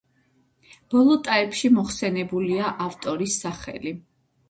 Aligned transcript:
ბოლო 0.93 1.17
ტაეპში 1.27 1.71
მოხსენებულია 1.77 2.75
ავტორის 2.89 3.41
სახელი. 3.47 3.99